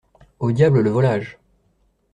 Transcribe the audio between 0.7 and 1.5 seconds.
le volage!